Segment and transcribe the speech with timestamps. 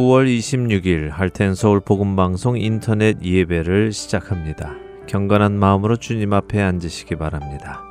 [0.00, 4.74] 9월 26일 할텐 서울 복음 방송 인터넷 예배를 시작합니다.
[5.06, 7.82] 경건한 마음으로 주님 앞에 앉으시기 바랍니다.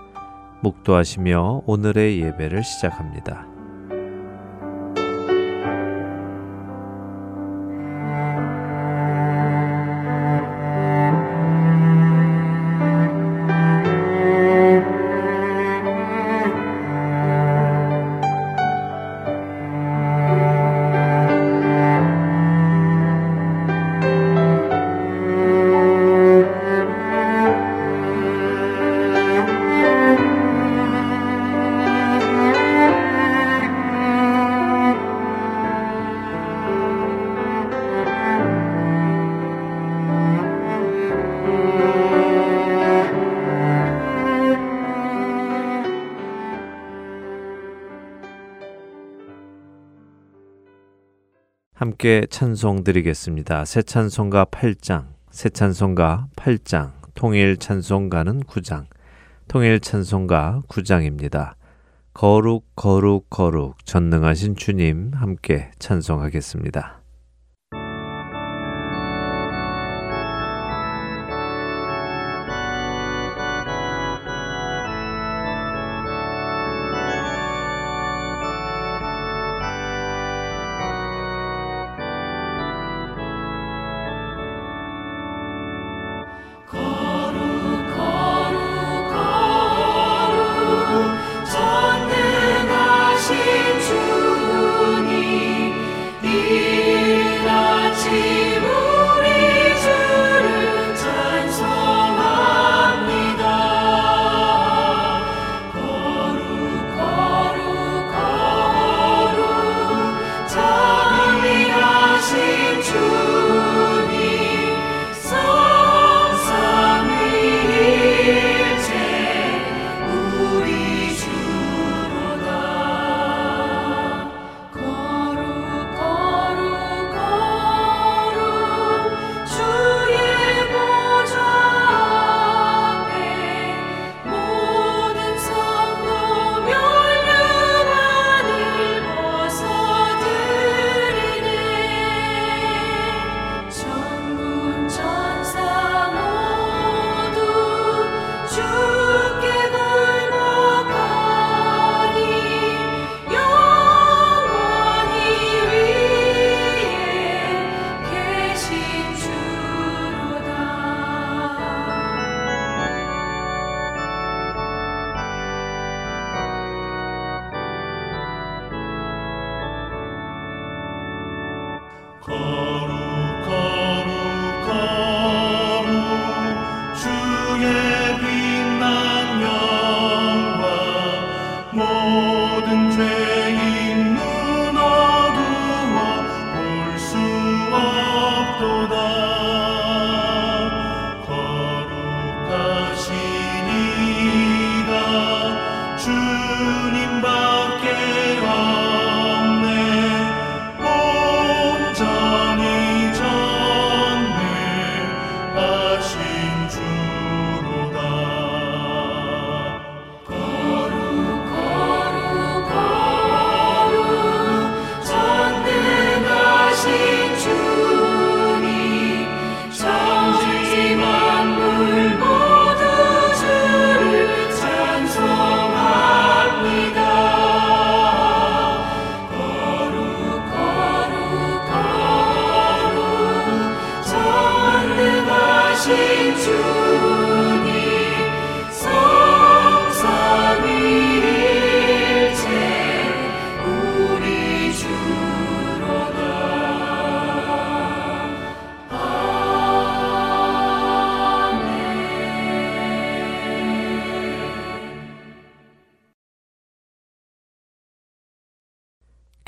[0.64, 3.59] 묵도하시며 오늘의 예배를 시작합니다.
[52.10, 53.65] 함께 찬송 드리겠습니다.
[53.65, 58.88] 새 찬송가 8장, 새 찬송가 8장, 통일 찬송가는 9장,
[59.48, 61.54] 통일 찬송가 9장입니다.
[62.15, 66.99] 거룩, 거룩, 거룩, 전능하신 주님 함께 찬송하겠습니다.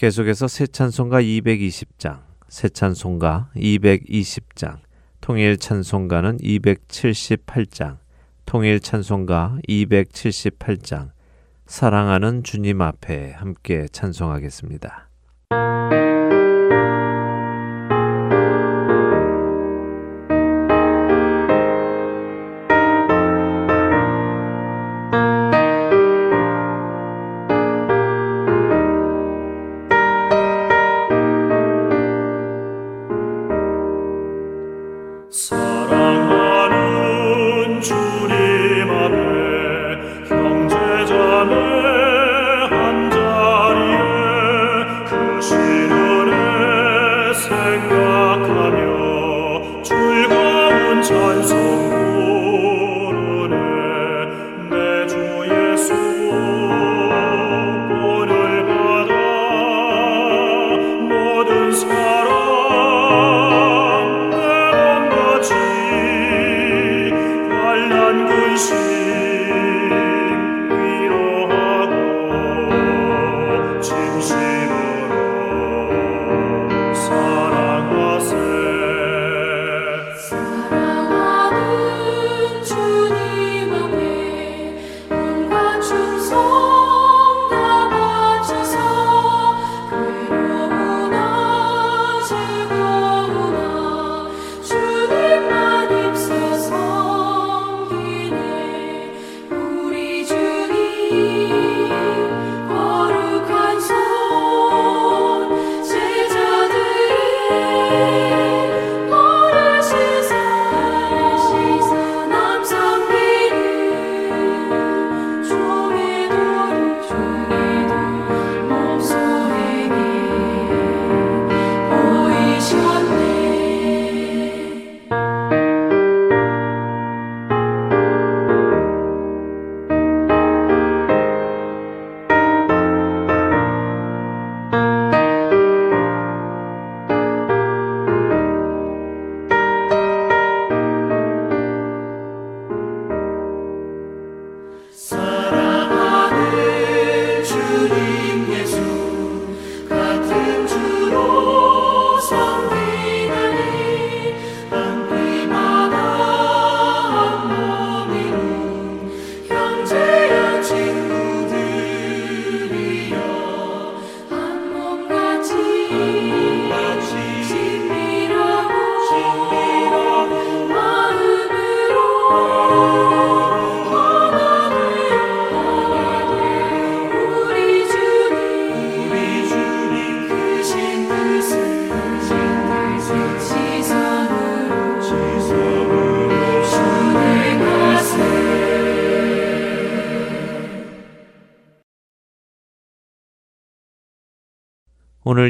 [0.02, 4.80] 계속해서 새 찬송가 220장, 새 찬송가 220장,
[5.22, 8.00] 통일 찬송가는 278장,
[8.48, 11.12] 통일 찬송가 278장,
[11.68, 15.11] 사랑하는 주님 앞에 함께 찬송하겠습니다.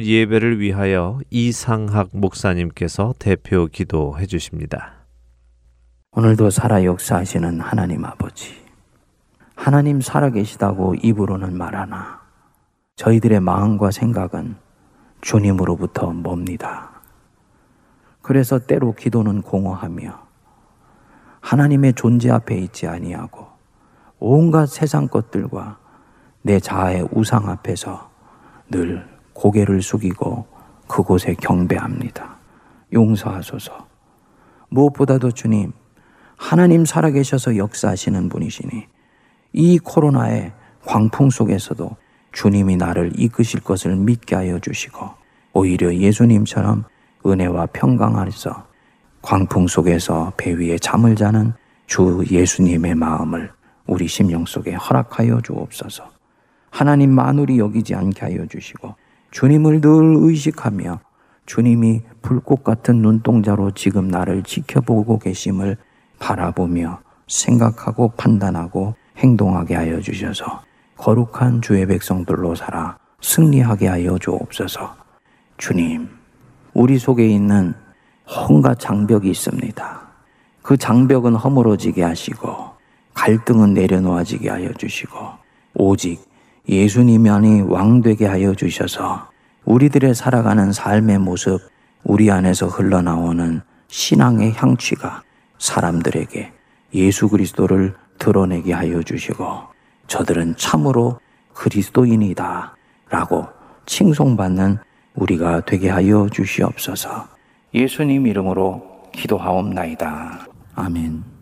[0.02, 4.94] 오늘 예배를 위하여 이상학 목사님께서 대표 기도해 주십니다.
[6.14, 8.56] 오늘도 살아 역사하시는 하나님 아버지.
[9.56, 12.20] 하나님 살아계시다고 입으로는 말하나
[12.96, 14.56] 저희들의 마음과 생각은
[15.22, 17.02] 주님으로부터 멉니다.
[18.24, 20.20] 그래서 때로 기도는 공허하며
[21.42, 23.46] 하나님의 존재 앞에 있지 아니하고
[24.18, 25.78] 온갖 세상 것들과
[26.42, 28.10] 내 자아의 우상 앞에서
[28.72, 30.46] 늘 고개를 숙이고
[30.88, 32.38] 그곳에 경배합니다.
[32.94, 33.88] 용서하소서.
[34.70, 35.72] 무엇보다도 주님,
[36.38, 38.88] 하나님 살아계셔서 역사하시는 분이시니
[39.54, 40.54] 이 코로나의
[40.86, 41.96] 광풍 속에서도
[42.32, 45.10] 주님이 나를 이끄실 것을 믿게 하여 주시고
[45.54, 46.86] 오히려 예수님처럼
[47.26, 48.66] 은혜와 평강 안에서
[49.22, 51.54] 광풍 속에서 배 위에 잠을 자는
[51.86, 53.52] 주 예수님의 마음을
[53.86, 56.10] 우리 심령 속에 허락하여 주옵소서.
[56.70, 58.96] 하나님 만물이 여기지 않게 하여 주시고
[59.32, 61.00] 주님을 늘 의식하며
[61.46, 65.78] 주님이 불꽃 같은 눈동자로 지금 나를 지켜보고 계심을
[66.20, 70.62] 바라보며 생각하고 판단하고 행동하게 하여 주셔서
[70.98, 74.96] 거룩한 주의 백성들로 살아 승리하게 하여 주옵소서.
[75.58, 76.10] 주님,
[76.74, 77.74] 우리 속에 있는
[78.50, 80.02] 온갖 장벽이 있습니다.
[80.62, 82.72] 그 장벽은 허물어지게 하시고
[83.14, 85.18] 갈등은 내려놓아지게 하여 주시고
[85.74, 86.31] 오직
[86.72, 89.30] 예수님만이 왕되게 하여 주셔서
[89.66, 91.60] 우리들의 살아가는 삶의 모습,
[92.06, 95.22] 우리 안에서 흘러나오는 신앙의 향취가
[95.60, 96.52] 사람들에게
[96.94, 99.46] 예수 그리스도를 드러내게 하여 주시고
[100.08, 101.20] 저들은 참으로
[101.54, 102.76] 그리스도인이다
[103.10, 103.48] 라고
[103.86, 104.78] 칭송받는
[105.16, 107.28] 우리가 되게 하여 주시옵소서
[107.74, 110.48] 예수님 이름으로 기도하옵나이다.
[110.76, 111.41] 아멘.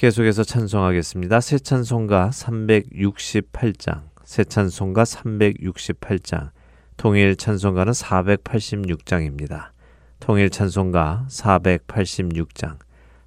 [0.00, 1.42] 계속해서 찬송하겠습니다.
[1.42, 6.52] 새 찬송가 368장, 새 찬송가 368장,
[6.96, 9.72] 통일 찬송가는 486장입니다.
[10.18, 12.78] 통일 찬송가 486장,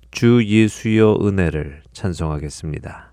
[0.10, 3.13] 주 예수여 은혜를 찬송하겠습니다.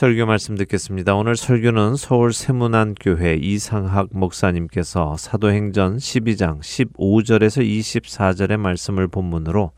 [0.00, 1.14] 설교 말씀 듣겠습니다.
[1.14, 9.72] 오늘 설교는 서울 세문안교회 이상학 목사님께서 사도행전 12장 15절에서 24절의 말씀을 본문으로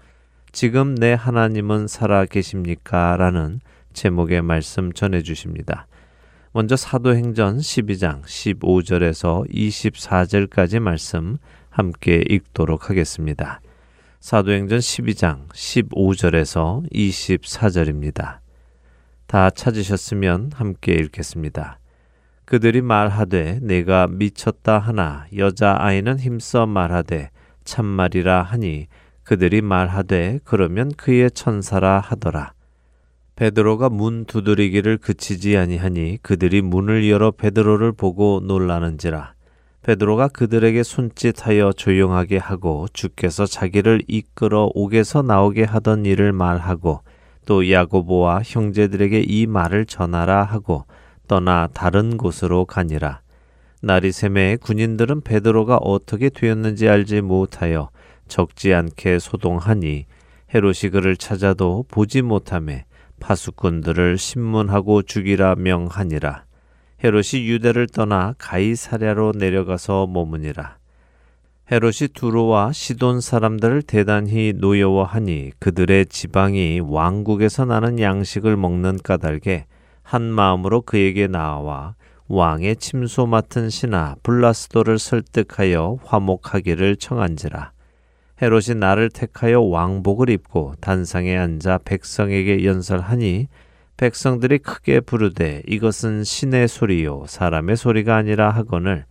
[0.53, 3.17] 지금 내 하나님은 살아 계십니까?
[3.17, 3.59] 라는
[3.95, 5.89] 제목의 말씀 전해 주십니다.
[6.53, 11.39] 먼저 사도행전 12장 15절에서 24절까지 말씀
[11.69, 13.61] 함께 읽도록 하겠습니다.
[14.21, 18.42] 사도행전 12장 15절에서 24절입니다.
[19.33, 21.79] 다 찾으셨으면 함께 읽겠습니다.
[22.45, 27.31] 그들이 말하되 내가 미쳤다 하나 여자 아이는 힘써 말하되
[27.65, 28.89] 참말이라 하니
[29.23, 32.53] 그들이 말하되 그러면 그의 천사라 하더라.
[33.37, 39.33] 베드로가 문 두드리기를 그치지 아니하니 그들이 문을 열어 베드로를 보고 놀라는지라.
[39.81, 47.01] 베드로가 그들에게 손짓하여 조용하게 하고 주께서 자기를 이끌어 옥에서 나오게 하던 일을 말하고
[47.47, 50.85] 또 야고보와 형제들에게 이 말을 전하라 하고
[51.29, 53.21] 떠나 다른 곳으로 가니라.
[53.81, 57.91] 날이 샘에 군인들은 베드로가 어떻게 되었는지 알지 못하여
[58.29, 60.07] 적지 않게 소동하니
[60.55, 62.85] 헤롯이 그를 찾아도 보지 못함에
[63.21, 66.45] 파수꾼들을 신문하고 죽이라 명하니라.
[67.03, 70.77] 헤롯이 유대를 떠나 가이사랴로 내려가서 머무니라.
[71.71, 79.67] 헤롯이 두로와 시돈 사람들을 대단히 노여워하니 그들의 지방이 왕국에서 나는 양식을 먹는 까닭에
[80.03, 81.95] 한 마음으로 그에게 나와
[82.27, 87.73] 왕의 침소 맡은 신하 블라스도를 설득하여 화목하기를 청한지라.
[88.43, 93.47] 헤롯이 나를 택하여 왕복을 입고 단상에 앉아 백성에게 연설하니
[93.97, 99.05] 백성들이 크게 부르되 이것은 신의 소리요 사람의 소리가 아니라 하거늘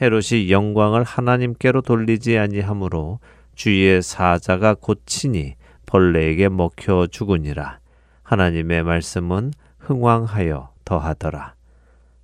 [0.00, 3.18] 헤롯이 영광을 하나님께로 돌리지 아니하므로
[3.54, 5.56] 주의 사자가 고치니
[5.86, 7.80] 벌레에게 먹혀 죽으니라.
[8.22, 11.54] 하나님의 말씀은 흥왕하여 더하더라.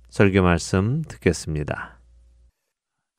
[0.09, 1.99] 설교 말씀 듣겠습니다.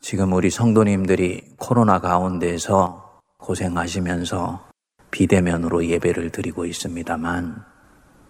[0.00, 4.68] 지금 우리 성도님들이 코로나 가운데서 고생하시면서
[5.10, 7.62] 비대면으로 예배를 드리고 있습니다만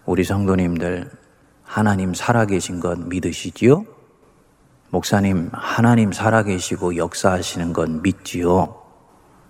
[0.04, 1.10] 우리 성도님들
[1.62, 3.95] 하나님 살아계신 것 믿으시지요?
[4.90, 8.82] 목사님, 하나님 살아계시고 역사하시는 건 믿지요?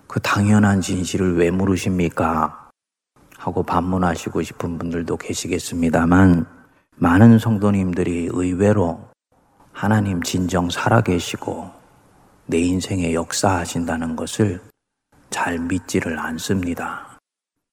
[0.07, 2.69] 그 당연한 진실을 왜 물으십니까?
[3.37, 6.45] 하고 반문하시고 싶은 분들도 계시겠습니다만,
[6.95, 9.09] 많은 성도님들이 의외로
[9.71, 11.69] 하나님 진정 살아계시고
[12.47, 14.59] 내 인생에 역사하신다는 것을
[15.29, 17.19] 잘 믿지를 않습니다.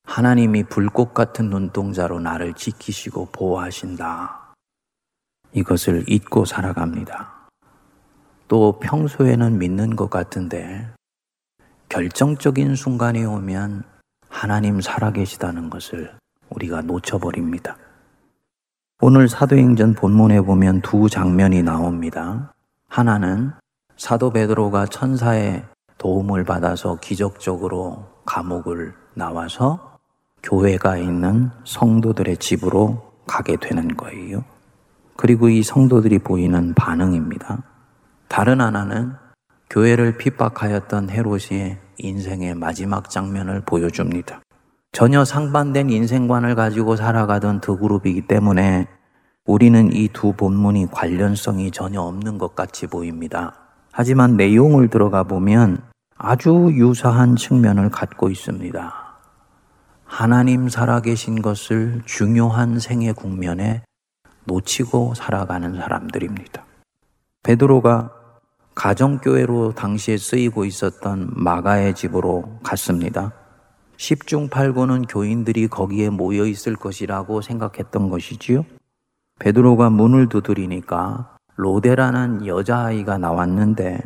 [0.05, 4.53] 하나님이 불꽃 같은 눈동자로 나를 지키시고 보호하신다.
[5.55, 7.34] 이것을 잊고 살아갑니다.
[8.49, 10.89] 또 평소에는 믿는 것 같은데
[11.89, 13.85] 결정적인 순간이 오면
[14.29, 16.13] 하나님 살아계시다는 것을
[16.51, 17.77] 우리가 놓쳐버립니다.
[19.01, 22.53] 오늘 사도행전 본문에 보면 두 장면이 나옵니다.
[22.89, 23.53] 하나는
[23.97, 25.65] 사도 베드로가 천사의
[25.99, 29.99] 도움을 받아서 기적적으로 감옥을 나와서
[30.43, 34.45] 교회가 있는 성도들의 집으로 가게 되는 거예요.
[35.17, 37.63] 그리고 이 성도들이 보이는 반응입니다.
[38.29, 39.13] 다른 하나는
[39.71, 44.41] 교회를 핍박하였던 헤롯이 인생의 마지막 장면을 보여줍니다.
[44.93, 48.87] 전혀 상반된 인생관을 가지고 살아가던 두 그룹이기 때문에
[49.47, 53.55] 우리는 이 두 본문이 관련성이 전혀 없는 것 같이 보입니다.
[53.93, 55.83] 하지만 내용을 들어가 보면
[56.17, 58.95] 아주 유사한 측면을 갖고 있습니다.
[60.07, 63.83] 하나님 살아계신 것을 중요한 생애 국면에
[64.45, 66.65] 놓치고 살아가는 사람들입니다.
[67.45, 68.11] 베드로가
[68.75, 73.33] 가정교회로 당시에 쓰이고 있었던 마가의 집으로 갔습니다.
[73.99, 78.65] 10중 8구는 교인들이 거기에 모여 있을 것이라고 생각했던 것이지요.
[79.39, 84.01] 베드로가 문을 두드리니까 로데라는 여자아이가 나왔는데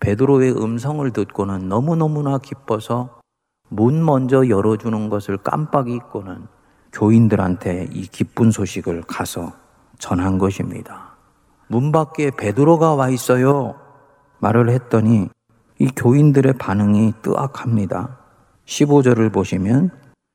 [0.00, 3.20] 베드로의 음성을 듣고는 너무너무나 기뻐서
[3.68, 6.46] 문 먼저 열어주는 것을 깜빡 잊고는
[6.92, 9.52] 교인들한테 이 기쁜 소식을 가서
[9.98, 11.11] 전한 것입니다.
[11.68, 13.74] 문 밖에 베드로가 와 있어요.
[14.40, 15.28] 말을 했더니
[15.78, 18.18] 이 교인들의 반응이 뜨악합니다.
[18.66, 19.90] 15절을 보시면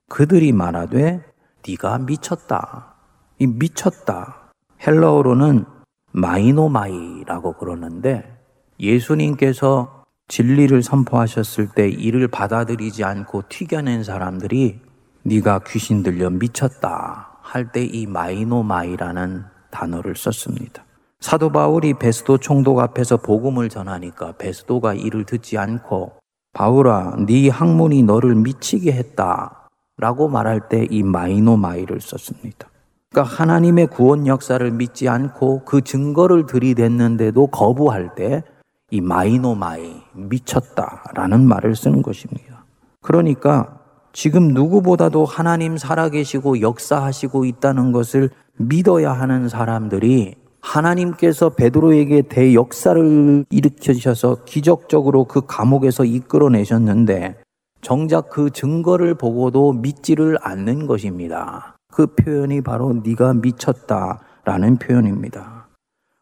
[0.10, 1.24] 그들이 말하되
[1.68, 2.96] 네가 미쳤다.
[3.40, 4.52] 이 미쳤다.
[4.86, 5.66] 헬라어로는
[6.14, 8.38] μαίνομαι라고 그러는데
[8.80, 14.82] 예수님께서 진리를 선포하셨을 때 이를 받아들이지 않고 튕겨낸 사람들이
[15.24, 20.87] 네가 귀신 들려 미쳤다 할 때 이 μαίνομαι라는 단어를 썼습니다.
[21.20, 26.12] 사도 바울이 베스도 총독 앞에서 복음을 전하니까 베스도가 이를 듣지 않고
[26.54, 32.70] 바울아 네 학문이 너를 미치게 했다 라고 말할 때 이 μαίνομαι를 썼습니다.
[33.10, 38.44] 그러니까 하나님의 구원 역사를 믿지 않고 그 증거를 들이댔는데도 거부할 때
[38.90, 42.64] 이 μαίνομαι 미쳤다라는 말을 쓰는 것입니다.
[43.02, 43.80] 그러니까
[44.14, 55.26] 지금 누구보다도 하나님 살아계시고 역사하시고 있다는 것을 믿어야 하는 사람들이 하나님께서 베드로에게 대역사를 일으키셔서 기적적으로
[55.26, 57.38] 그 감옥에서 이끌어내셨는데
[57.82, 61.76] 정작 그 증거를 보고도 믿지를 않는 것입니다.
[61.92, 65.68] 그 표현이 바로 네가 미쳤다라는 표현입니다.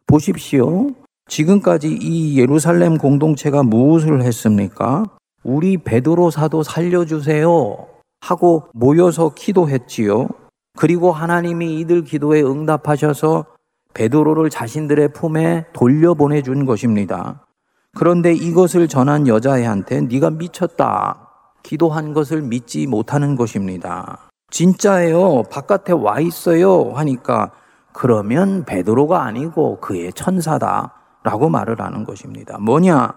[0.06, 0.90] 보십시오.
[1.28, 5.04] 지금까지 이 예루살렘 공동체가 무엇을 했습니까?
[5.42, 7.86] 우리 베드로 사도 살려주세요.
[8.20, 10.28] 하고 모여서 기도했지요.
[10.78, 13.46] 그리고 하나님이 이들 기도에 응답하셔서
[13.96, 17.46] 베드로를 자신들의 품에 돌려보내 준 것입니다.
[17.96, 21.30] 그런데 이것을 전한 여자애한테 네가 미쳤다.
[21.62, 24.28] 기도한 것을 믿지 못하는 것입니다.
[24.50, 25.44] 진짜예요.
[25.50, 26.92] 바깥에 와 있어요.
[26.94, 27.52] 하니까
[27.94, 30.92] 그러면 베드로가 아니고 그의 천사다.
[31.22, 32.58] 라고 말을 하는 것입니다.
[32.58, 33.14] 뭐냐?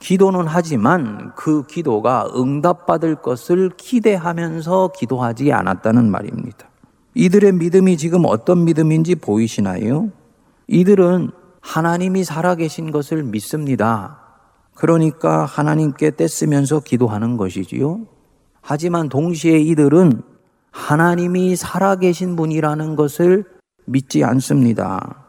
[0.00, 6.69] 기도는 하지만 그 기도가 응답받을 것을 기대하면서 기도하지 않았다는 말입니다.
[7.14, 10.10] 이들의 믿음이 지금 어떤 믿음인지 보이시나요?
[10.68, 14.18] 이들은 하나님이 살아계신 것을 믿습니다.
[14.74, 18.06] 그러니까 하나님께 떼쓰면서 기도하는 것이지요.
[18.62, 20.22] 하지만 동시에 이들은
[20.70, 23.44] 하나님이 살아계신 분이라는 것을
[23.84, 25.24] 믿지 않습니다.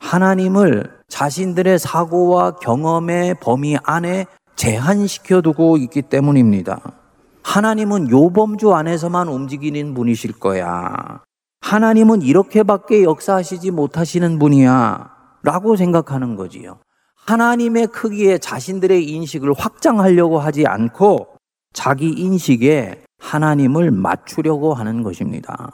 [0.00, 7.01] 하나님을 자신들의 사고와 경험의 범위 안에 제한시켜 두고 있기 때문입니다.
[7.42, 11.22] 하나님은 요범주 안에서만 움직이는 분이실 거야.
[11.60, 15.10] 하나님은 이렇게밖에 역사하시지 못하시는 분이야.
[15.42, 16.78] 라고 생각하는 거지요.
[17.26, 21.36] 하나님의 크기에 자신들의 인식을 확장하려고 하지 않고
[21.72, 25.72] 자기 인식에 하나님을 맞추려고 하는 것입니다.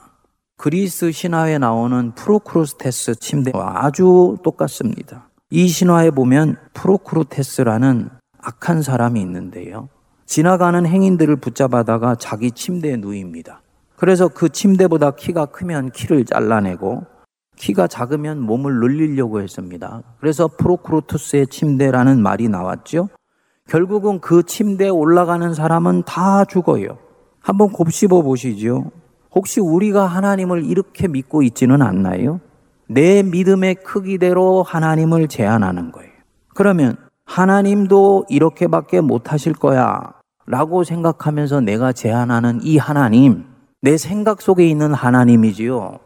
[0.56, 5.28] 그리스 신화에 나오는 프로크루스테스 침대와 아주 똑같습니다.
[5.50, 9.88] 이 신화에 보면 프로크루테스라는 악한 사람이 있는데요.
[10.28, 13.62] 지나가는 행인들을 붙잡아다가 자기 침대에 누입니다.
[13.96, 17.06] 그래서 그 침대보다 키가 크면 키를 잘라내고
[17.56, 20.02] 키가 작으면 몸을 늘리려고 했습니다.
[20.20, 23.08] 그래서 프로크루투스의 침대라는 말이 나왔죠.
[23.68, 26.98] 결국은 그 침대에 올라가는 사람은 다 죽어요.
[27.40, 28.92] 한번 곱씹어 보시죠.
[29.34, 32.40] 혹시 우리가 하나님을 이렇게 믿고 있지는 않나요?
[32.86, 36.12] 내 믿음의 크기대로 하나님을 제안하는 거예요.
[36.54, 40.17] 그러면 하나님도 이렇게밖에 못하실 거야.
[40.48, 43.44] 라고 생각하면서 내가 제안하는 이 하나님,
[43.82, 45.98] 내 생각 속에 있는 하나님이지요.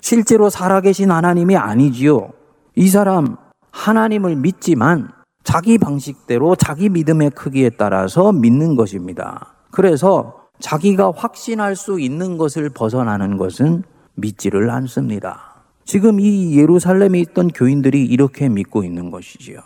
[0.00, 2.30] 실제로 살아계신 하나님이 아니지요.
[2.76, 3.36] 이 사람
[3.72, 5.10] 하나님을 믿지만
[5.44, 9.52] 자기 방식대로 자기 믿음의 크기에 따라서 믿는 것입니다.
[9.70, 13.84] 그래서 자기가 확신할 수 있는 것을 벗어나는 것은
[14.14, 15.62] 믿지를 않습니다.
[15.84, 19.60] 지금 이 예루살렘에 있던 교인들이 이렇게 믿고 있는 것이지요.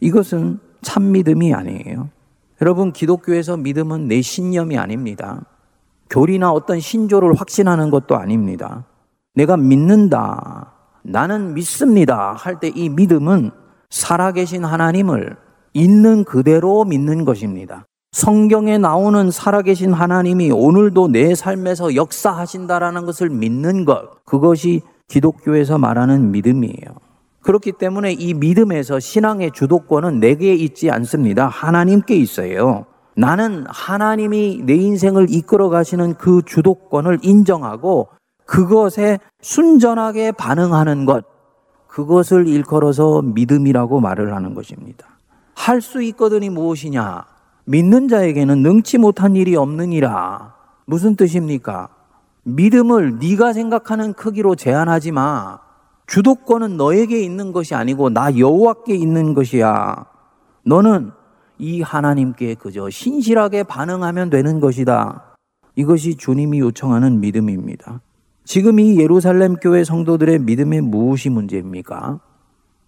[0.00, 2.10] 이것은 참 믿음이 아니에요.
[2.62, 5.42] 여러분, 기독교에서 믿음은 내 신념이 아닙니다.
[6.08, 8.84] 교리나 어떤 신조를 확신하는 것도 아닙니다.
[9.34, 10.72] 내가 믿는다.
[11.02, 12.32] 나는 믿습니다.
[12.32, 13.50] 할 때 이 믿음은
[13.90, 15.36] 살아계신 하나님을
[15.74, 17.84] 있는 그대로 믿는 것입니다.
[18.12, 24.24] 성경에 나오는 살아계신 하나님이 오늘도 내 삶에서 역사하신다라는 것을 믿는 것.
[24.24, 27.05] 그것이 기독교에서 말하는 믿음이에요.
[27.46, 31.46] 그렇기 때문에 이 믿음에서 신앙의 주도권은 내게 있지 않습니다.
[31.46, 32.86] 하나님께 있어요.
[33.14, 38.08] 나는 하나님이 내 인생을 이끌어 가시는 그 주도권을 인정하고
[38.46, 41.24] 그것에 순전하게 반응하는 것,
[41.86, 45.06] 그것을 일컬어서 믿음이라고 말을 하는 것입니다.
[45.54, 47.24] 할 수 있거든이 무엇이냐?
[47.64, 50.54] 믿는 자에게는 능치 못한 일이 없느니라.
[50.84, 51.88] 무슨 뜻입니까?
[52.42, 55.65] 믿음을 네가 생각하는 크기로 제한하지 마.
[56.06, 60.06] 주도권은 너에게 있는 것이 아니고 나 여호와께 있는 것이야.
[60.64, 61.10] 너는
[61.58, 65.34] 이 하나님께 그저 신실하게 반응하면 되는 것이다.
[65.74, 68.00] 이것이 주님이 요청하는 믿음입니다.
[68.44, 72.20] 지금 이 예루살렘 교회 성도들의 믿음에 무엇이 문제입니까?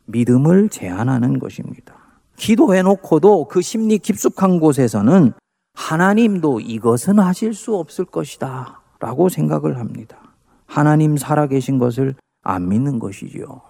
[0.07, 1.95] 믿음을 제한하는 것입니다.
[2.37, 5.33] 기도해 놓고도 그 심리 깊숙한 곳에서는
[5.75, 8.81] 하나님도 이것은 하실 수 없을 것이다.
[9.01, 10.19] 라고 생각을 합니다.
[10.67, 12.15] 하나님 살아계신 것을
[12.49, 13.61] 안 믿는 것이지요.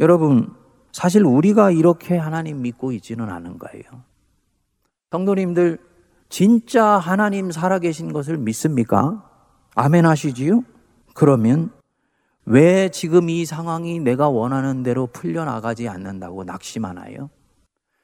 [0.00, 0.52] 여러분,
[0.90, 3.84] 사실 우리가 이렇게 하나님 믿고 있지는 않은 거예요.
[5.12, 5.78] 성도님들,
[6.28, 9.24] 진짜 하나님 살아계신 것을 믿습니까?
[9.76, 10.64] 아멘 하시지요?
[11.14, 11.70] 그러면
[12.44, 17.30] 왜 지금 이 상황이 내가 원하는 대로 풀려나가지 않는다고 낙심하나요?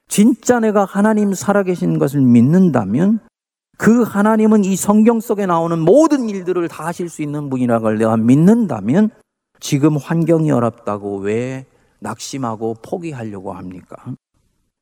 [0.07, 3.18] 진짜 내가 하나님 살아계신 것을 믿는다면
[3.79, 8.16] 그 하나님은 이 성경 속에 나오는 모든 일들을 다 하실 수 있는 분이라는 걸 내가
[8.16, 9.11] 믿는다면
[9.60, 11.66] 지금 환경이 어렵다고 왜
[12.00, 13.96] 낙심하고 포기하려고 합니까?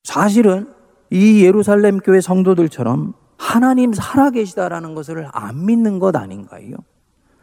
[0.04, 0.68] 사실은
[1.10, 6.76] 이 예루살렘 교회 성도들처럼 하나님 살아계시다라는 것을 안 믿는 것 아닌가요?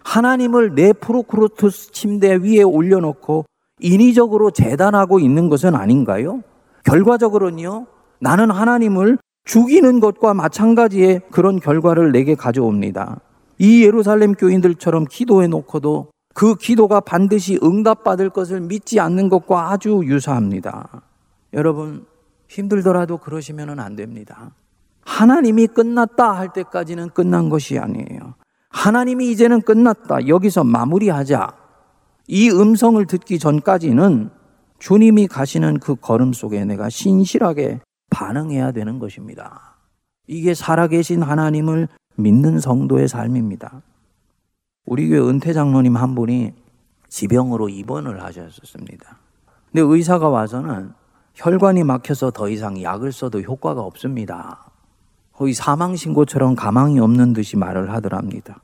[0.03, 3.45] 하나님을 내 프로크로투스 침대 위에 올려놓고
[3.79, 6.41] 인위적으로 재단하고 있는 것은 아닌가요?
[6.83, 7.85] 결과적으로는요,
[8.19, 13.21] 나는 하나님을 죽이는 것과 마찬가지의 그런 결과를 내게 가져옵니다.
[13.57, 16.07] 이 예루살렘 교인들처럼 기도해 놓고도
[16.39, 21.01] 그 기도가 반드시 응답받을 것을 믿지 않는 것과 아주 유사합니다.
[21.51, 22.05] 여러분,
[22.47, 24.51] 힘들더라도 그러시면 안 됩니다.
[25.01, 28.35] 하나님이 끝났다 할 때까지는 끝난 것이 아니에요.
[28.69, 30.29] 하나님이 이제는 끝났다.
[30.29, 31.51] 여기서 마무리하자.
[32.27, 34.29] 이 음성을 듣기 전까지는
[34.79, 39.75] 주님이 가시는 그 걸음 속에 내가 신실하게 반응해야 되는 것입니다.
[40.25, 43.81] 이게 살아계신 하나님을 믿는 성도의 삶입니다.
[44.85, 46.53] 우리 교회 은퇴 장로님 한 분이
[47.09, 49.17] 지병으로 입원을 하셨었습니다.
[49.71, 50.93] 근데 의사가 와서는
[51.35, 54.71] 혈관이 막혀서 더 이상 약을 써도 효과가 없습니다.
[55.31, 58.61] 거의 사망 신고처럼 가망이 없는 듯이 말을 하더랍니다.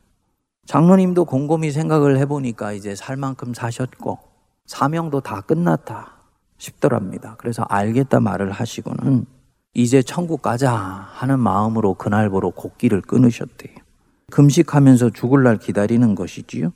[0.65, 4.17] 장로님도 곰곰이 생각을 해보니까 이제 살 만큼 사셨고
[4.65, 6.13] 사명도 다 끝났다
[6.57, 7.35] 싶더랍니다.
[7.37, 9.25] 그래서 알겠다 말을 하시고는
[9.73, 13.84] 이제 천국 가자 하는 마음으로 그날보로 곡기를 끊으셨대요.
[14.31, 16.71] 금식하면서 죽을 날 기다리는 것이지요.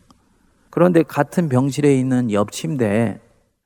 [0.69, 3.19] 그런데 같은 병실에 있는 옆 침대에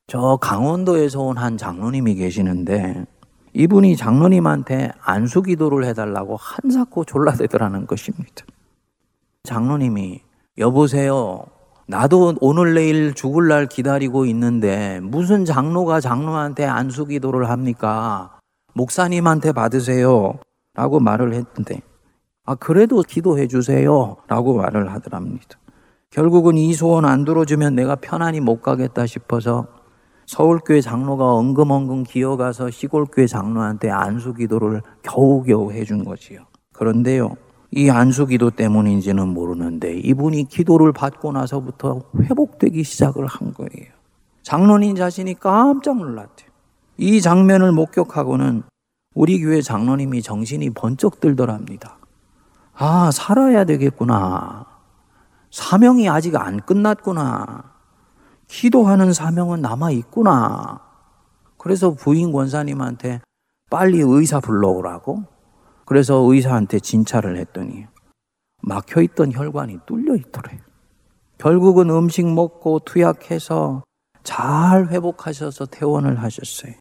[0.06, 3.06] 저 강원도에서 온 한 장로님이 계시는데
[3.52, 8.44] 이분이 장로님한테 안수 기도를 해달라고 한사코 졸라대더라는 것입니다.
[9.44, 10.22] 장로님이
[10.58, 11.44] 여보세요.
[11.86, 18.38] 나도 오늘 내일 죽을 날 기다리고 있는데 무슨 장로가 장로한테 안수 기도를 합니까?
[18.72, 20.38] 목사님한테 받으세요.
[20.74, 21.80] 라고 말을 했는데
[22.46, 24.16] 아, 그래도 기도해 주세요.
[24.28, 25.58] 라고 말을 하더랍니다.
[26.10, 29.66] 결국은 이 소원 안 들어주면 내가 편안히 못 가겠다 싶어서
[30.26, 36.40] 서울교회 장로가 엉금엉금 기어가서 시골교회 장로한테 안수 기도를 겨우겨우 해준 거지요.
[36.72, 37.34] 그런데요,
[37.70, 43.92] 이 안수 기도 때문인지는 모르는데 이분이 기도를 받고 나서부터 회복되기 시작을 한 거예요.
[44.42, 46.48] 장로님 자신이 깜짝 놀랐대요.
[46.98, 48.62] 이 장면을 목격하고는
[49.14, 51.98] 우리 교회 장로님이 정신이 번쩍 들더랍니다.
[52.76, 54.66] 아, 살아야 되겠구나.
[55.50, 57.72] 사명이 아직 안 끝났구나.
[58.48, 60.80] 기도하는 사명은 남아 있구나.
[61.56, 63.20] 그래서 부인 권사님한테
[63.70, 65.24] 빨리 의사 불러오라고.
[65.86, 67.86] 그래서 의사한테 진찰을 했더니
[68.62, 70.60] 막혀 있던 혈관이 뚫려 있더래요.
[71.38, 73.82] 결국은 음식 먹고 투약해서
[74.22, 76.72] 잘 회복하셔서 퇴원을 하셨어요.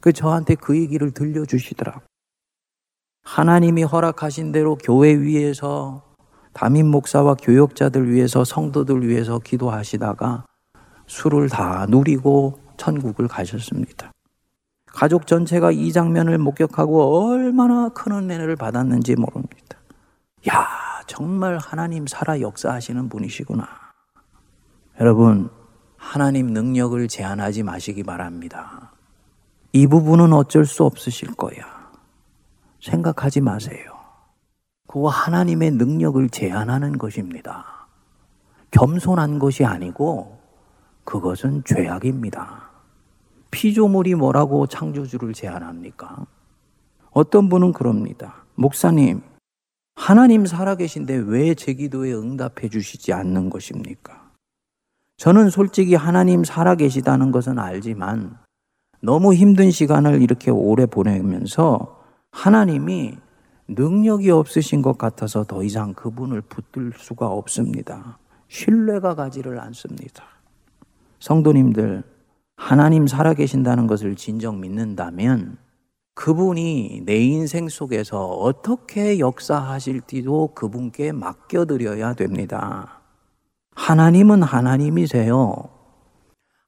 [0.00, 2.02] 그 저한테 그 얘기를 들려주시더라고.
[3.28, 6.02] 하나님이 허락하신 대로 교회 위에서
[6.54, 10.46] 담임 목사와 교역자들 위해서 성도들 위해서 기도하시다가
[11.06, 14.12] 술을 다 누리고 천국을 가셨습니다.
[14.86, 19.76] 가족 전체가 이 장면을 목격하고 얼마나 큰 은혜를 받았는지 모릅니다.
[20.50, 20.66] 야,
[21.06, 23.68] 정말 하나님 살아 역사하시는 분이시구나.
[25.00, 25.50] 여러분,
[25.98, 28.90] 하나님 능력을 제한하지 마시기 바랍니다.
[29.74, 31.77] 이 부분은 어쩔 수 없으실 거야.
[32.80, 33.92] 생각하지 마세요.
[34.86, 37.86] 그거 하나님의 능력을 제한하는 것입니다.
[38.70, 40.38] 겸손한 것이 아니고
[41.04, 42.68] 그것은 죄악입니다.
[43.50, 46.26] 피조물이 뭐라고 창조주를 제한합니까?
[47.10, 48.44] 어떤 분은 그럽니다.
[48.54, 49.22] 목사님,
[49.96, 54.30] 하나님 살아계신데 왜 제 기도에 응답해 주시지 않는 것입니까?
[55.16, 58.38] 저는 솔직히 하나님 살아계시다는 것은 알지만
[59.00, 61.97] 너무 힘든 시간을 이렇게 오래 보내면서
[62.38, 63.16] 하나님이
[63.66, 68.18] 능력이 없으신 것 같아서 더 이상 그분을 붙들 수가 없습니다.
[68.46, 70.22] 신뢰가 가지를 않습니다.
[71.18, 72.04] 성도님들,
[72.56, 75.58] 하나님 살아계신다는 것을 진정 믿는다면
[76.14, 83.00] 그분이 내 인생 속에서 어떻게 역사하실지도 그분께 맡겨드려야 됩니다.
[83.74, 85.70] 하나님은 하나님이세요.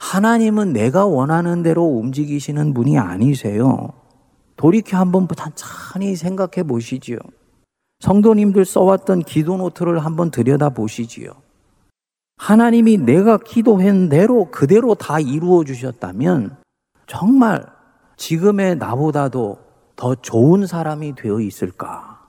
[0.00, 3.99] 하나님은 내가 원하는 대로 움직이시는 분이 아니세요.
[4.60, 7.16] 돌이켜 한번 찬찬히 생각해 보시지요.
[8.00, 11.30] 성도님들 써왔던 기도 노트를 한번 들여다 보시지요.
[12.36, 16.58] 하나님이 내가 기도한 대로 그대로 다 이루어 주셨다면
[17.06, 17.64] 정말
[18.18, 19.60] 지금의 나보다도
[19.96, 22.20] 더 좋은 사람이 되어 있을까?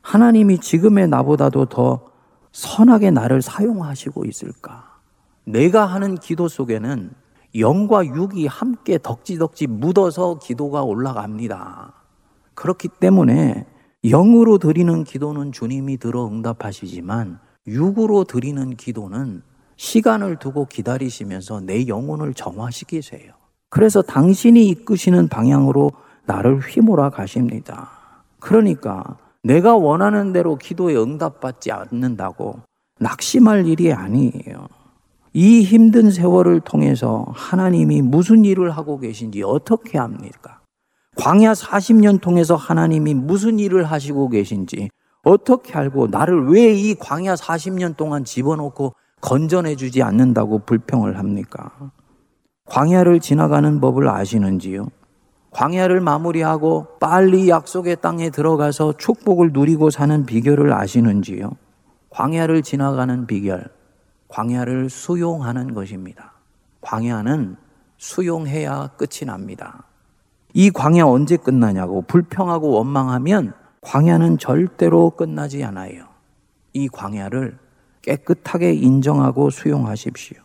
[0.00, 2.00] 하나님이 지금의 나보다도 더
[2.52, 5.00] 선하게 나를 사용하시고 있을까?
[5.44, 7.10] 내가 하는 기도 속에는
[7.56, 11.92] 영과 육이 함께 덕지덕지 묻어서 기도가 올라갑니다.
[12.54, 13.66] 그렇기 때문에
[14.04, 19.42] 영으로 드리는 기도는 주님이 들어 응답하시지만 육으로 드리는 기도는
[19.76, 23.32] 시간을 두고 기다리시면서 내 영혼을 정화시키세요.
[23.70, 25.90] 그래서 당신이 이끄시는 방향으로
[26.26, 27.90] 나를 휘몰아 가십니다.
[28.40, 32.60] 그러니까 내가 원하는 대로 기도에 응답받지 않는다고
[33.00, 34.68] 낙심할 일이 아니에요.
[35.36, 40.60] 이 힘든 세월을 통해서 하나님이 무슨 일을 하고 계신지 어떻게 합니까?
[41.16, 44.90] 광야 40년 통해서 하나님이 무슨 일을 하시고 계신지
[45.24, 51.72] 어떻게 알고 나를 왜 이 광야 40년 동안 집어넣고 건전해 주지 않는다고 불평을 합니까?
[52.66, 54.86] 광야를 지나가는 법을 아시는지요?
[55.50, 61.52] 광야를 마무리하고 빨리 약속의 땅에 들어가서 축복을 누리고 사는 비결을 아시는지요?
[62.10, 63.68] 광야를 지나가는 비결,
[64.34, 66.32] 광야를 수용하는 것입니다.
[66.80, 67.54] 광야는
[67.98, 69.84] 수용해야 끝이 납니다.
[70.52, 76.06] 이 광야 언제 끝나냐고 불평하고 원망하면 광야는 절대로 끝나지 않아요.
[76.72, 77.56] 이 광야를
[78.02, 80.38] 깨끗하게 인정하고 수용하십시오.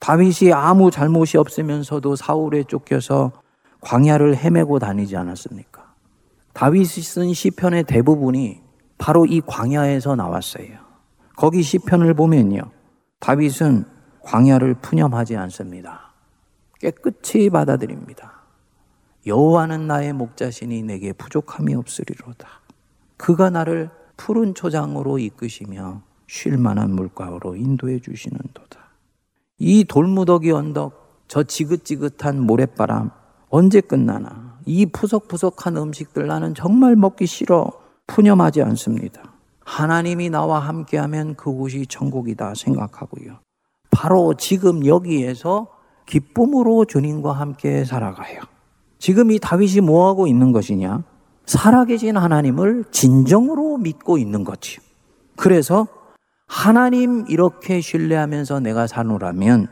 [0.00, 3.32] 다윗이 아무 잘못이 없으면서도 사울에 쫓겨서
[3.80, 5.94] 광야를 헤매고 다니지 않았습니까?
[6.52, 8.60] 다윗이 쓴 시편의 대부분이
[8.98, 10.76] 바로 이 광야에서 나왔어요.
[11.36, 12.79] 거기 시편을 보면요.
[13.20, 13.84] 다윗은
[14.22, 16.12] 광야를 푸념하지 않습니다.
[16.80, 18.40] 깨끗이 받아들입니다.
[19.26, 22.48] 여호와는 나의 목자시니 내게 부족함이 없으리로다.
[23.18, 28.80] 그가 나를 푸른 초장으로 이끄시며 쉴 만한 물가로 인도해 주시는도다.
[29.58, 33.10] 이 돌무더기 언덕, 저 지긋지긋한 모래바람
[33.50, 34.58] 언제 끝나나?
[34.64, 37.70] 이 푸석푸석한 음식들 나는 정말 먹기 싫어.
[38.06, 39.29] 푸념하지 않습니다.
[39.70, 43.38] 하나님이 나와 함께하면 그곳이 천국이다 생각하고요.
[43.92, 45.68] 바로 지금 여기에서
[46.06, 48.40] 기쁨으로 주님과 함께 살아가요.
[48.98, 51.04] 지금 이 다윗이 뭐 하고 있는 것이냐?
[51.46, 54.82] 살아계신 하나님을 진정으로 믿고 있는 거지요.
[55.36, 55.86] 그래서
[56.48, 59.68] 하나님 이렇게 신뢰하면서 내가 사노라면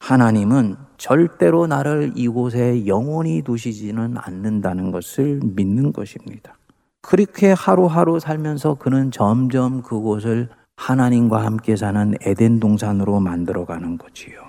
[0.00, 6.56] 하나님은 절대로 나를 이곳에 영원히 두시지는 않는다는 것을 믿는 것입니다.
[7.02, 14.40] 그렇게 하루하루 살면서 그는 점점 그곳을 하나님과 함께 사는 에덴 동산으로 만들어가는 거지요.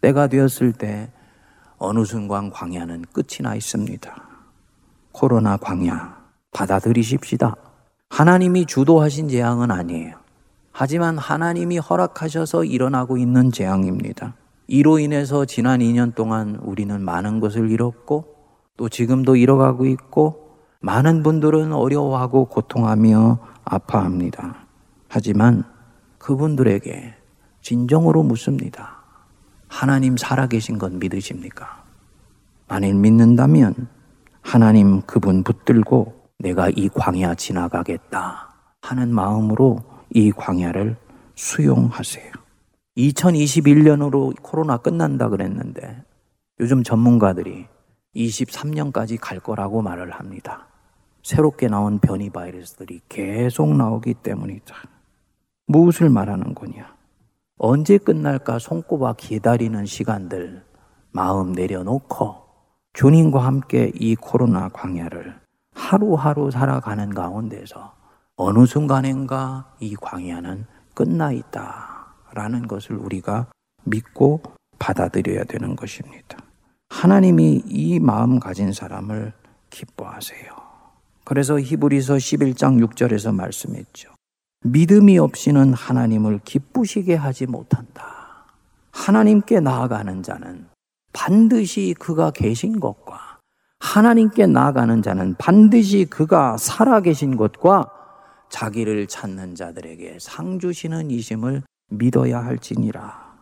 [0.00, 1.10] 때가 되었을 때
[1.78, 4.14] 어느 순간 광야는 끝이 나 있습니다.
[5.12, 6.16] 코로나 광야
[6.52, 7.56] 받아들이십시다.
[8.10, 10.16] 하나님이 주도하신 재앙은 아니에요.
[10.72, 14.34] 하지만 하나님이 허락하셔서 일어나고 있는 재앙입니다.
[14.66, 18.34] 이로 인해서 지난 2년 동안 우리는 많은 것을 잃었고
[18.76, 20.43] 또 지금도 잃어가고 있고
[20.84, 24.66] 많은 분들은 어려워하고 고통하며 아파합니다.
[25.08, 25.64] 하지만
[26.18, 27.14] 그분들에게
[27.62, 29.02] 진정으로 묻습니다.
[29.66, 31.84] 하나님 살아계신 건 믿으십니까?
[32.68, 33.88] 만일 믿는다면
[34.42, 39.78] 하나님 그분 붙들고 내가 이 광야 지나가겠다 하는 마음으로
[40.10, 40.98] 이 광야를
[41.34, 42.30] 수용하세요.
[42.98, 46.04] 2021년으로 코로나 끝난다 그랬는데
[46.60, 47.68] 요즘 전문가들이
[48.14, 50.68] 23년까지 갈 거라고 말을 합니다.
[51.24, 54.74] 새롭게 나온 변이 바이러스들이 계속 나오기 때문이다.
[55.66, 56.94] 무엇을 말하는 거냐?
[57.56, 60.62] 언제 끝날까 손꼽아 기다리는 시간들
[61.12, 62.36] 마음 내려놓고
[62.92, 65.40] 주님과 함께 이 코로나 광야를
[65.72, 67.94] 하루하루 살아가는 가운데서
[68.36, 73.46] 어느 순간인가 이 광야는 끝나 있다 라는 것을 우리가
[73.84, 74.42] 믿고
[74.78, 76.36] 받아들여야 되는 것입니다.
[76.90, 79.32] 하나님이 이 마음 가진 사람을
[79.70, 80.63] 기뻐하세요.
[81.24, 84.10] 그래서 히브리서 11장 6절에서 말씀했죠.
[84.64, 88.46] 믿음이 없이는 하나님을 기쁘시게 하지 못한다.
[88.92, 90.66] 하나님께 나아가는 자는
[91.12, 93.38] 반드시 그가 계신 것과
[93.80, 97.90] 하나님께 나아가는 자는 반드시 그가 살아계신 것과
[98.48, 103.34] 자기를 찾는 자들에게 상 주시는 이심을 믿어야 할지니라.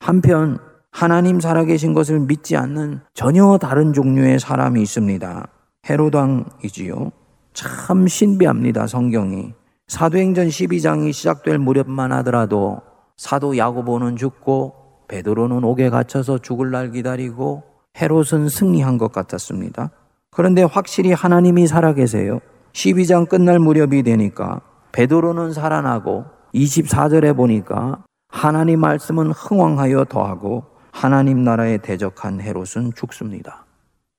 [0.00, 0.58] 한편
[0.90, 5.48] 하나님 살아계신 것을 믿지 않는 전혀 다른 종류의 사람이 있습니다.
[5.88, 7.12] 헤로당이지요.
[7.58, 9.52] 참 신비합니다, 성경이.
[9.88, 12.82] 사도행전 12장이 시작될 무렵만 하더라도
[13.16, 14.74] 사도 야고보는 죽고
[15.08, 17.64] 베드로는 옥에 갇혀서 죽을 날 기다리고
[18.00, 19.90] 헤롯은 승리한 것 같았습니다.
[20.30, 22.38] 그런데 확실히 하나님이 살아계세요.
[22.74, 24.60] 12장 끝날 무렵이 되니까
[24.92, 33.64] 베드로는 살아나고 24절에 보니까 하나님 말씀은 흥왕하여 더하고 하나님 나라에 대적한 헤롯은 죽습니다.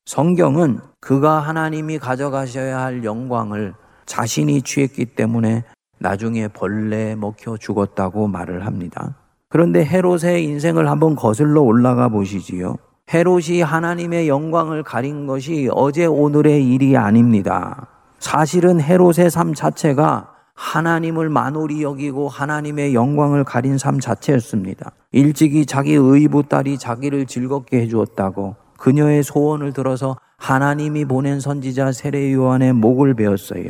[0.10, 3.76] 성경은 그가 하나님이 가져가셔야 할 영광을
[4.07, 5.64] 자신이 취했기 때문에
[5.99, 9.16] 나중에 벌레에 먹혀 죽었다고 말을 합니다.
[9.49, 12.78] 그런데 헤롯의 인생을 한번 거슬러 올라가 보시지요.
[13.14, 17.86] 헤롯이 하나님의 영광을 가린 것이 어제 오늘의 일이 아닙니다.
[18.18, 24.91] 사실은 헤롯의 삶 자체가 하나님을 만홀히 여기고 하나님의 영광을 가린 삶 자체였습니다.
[25.12, 32.74] 일찍이 자기 의부 딸이 자기를 즐겁게 해주었다고 그녀의 소원을 들어서 하나님이 보낸 선지자 세례 요한의
[32.74, 33.70] 목을 베었어요.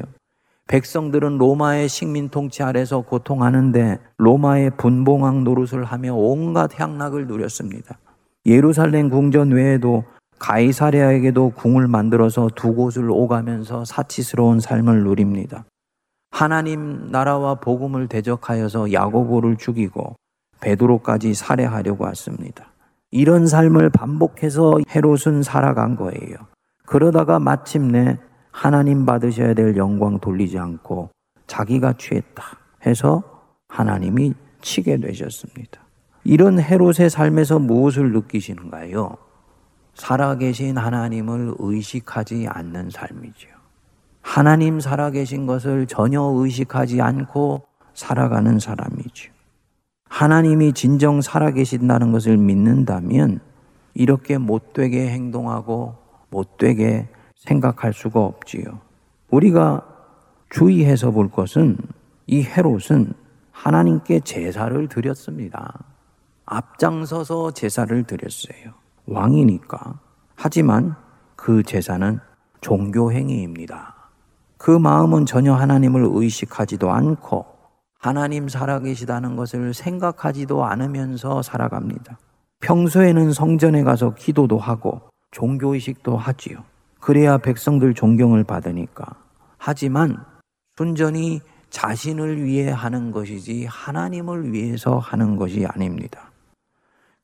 [0.68, 7.98] 백성들은 로마의 식민 통치 아래서 고통하는데 로마의 분봉왕 노릇을 하며 온갖 향락을 누렸습니다.
[8.46, 10.04] 예루살렘 궁전 외에도
[10.38, 15.66] 가이사랴에게도 궁을 만들어서 두 곳을 오가면서 사치스러운 삶을 누립니다.
[16.32, 20.16] 하나님 나라와 복음을 대적하여서 야고보를 죽이고
[20.62, 22.68] 베드로까지 살해하려고 왔습니다.
[23.12, 26.36] 이런 삶을 반복해서 헤롯은 살아간 거예요.
[26.86, 28.18] 그러다가 마침내
[28.52, 31.10] 하나님 받으셔야 될 영광 돌리지 않고
[31.48, 32.44] 자기가 취했다
[32.86, 33.24] 해서
[33.68, 35.82] 하나님이 치게 되셨습니다.
[36.24, 39.18] 이런 헤롯의 삶에서 무엇을 느끼시는가요?
[39.96, 43.50] 살아계신 하나님을 의식하지 않는 삶이죠.
[44.22, 49.32] 하나님 살아계신 것을 전혀 의식하지 않고 살아가는 사람이죠.
[50.10, 53.40] 하나님이 진정 살아계신다는 것을 믿는다면
[53.94, 55.96] 이렇게 못되게 행동하고
[56.30, 58.80] 못되게 생각할 수가 없지요.
[59.30, 59.86] 우리가
[60.50, 61.78] 주의해서 볼 것은
[62.28, 63.14] 이 헤롯은
[63.52, 65.74] 하나님께 제사를 드렸습니다.
[66.46, 68.74] 앞장서서 제사를 드렸어요.
[69.06, 70.00] 왕이니까.
[70.36, 70.96] 하지만
[71.36, 72.20] 그 제사는
[72.62, 73.96] 종교행위입니다.
[74.58, 77.46] 그 마음은 전혀 하나님을 의식하지도 않고
[78.00, 82.18] 하나님 살아계시다는 것을 생각하지도 않으면서 살아갑니다.
[82.62, 86.64] 평소에는 성전에 가서 기도도 하고 종교의식도 하지요.
[87.02, 89.06] 그래야 백성들 존경을 받으니까.
[89.58, 90.18] 하지만
[90.78, 96.32] 순전히 자신을 위해 하는 것이지 하나님을 위해서 하는 것이 아닙니다.